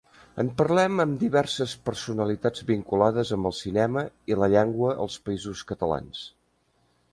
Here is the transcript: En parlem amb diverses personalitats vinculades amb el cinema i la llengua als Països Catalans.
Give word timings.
En 0.43 0.47
parlem 0.59 0.95
amb 1.03 1.19
diverses 1.23 1.75
personalitats 1.89 2.65
vinculades 2.71 3.35
amb 3.39 3.51
el 3.51 3.55
cinema 3.59 4.05
i 4.33 4.41
la 4.41 4.51
llengua 4.57 4.91
als 5.07 5.21
Països 5.29 5.65
Catalans. 5.73 6.27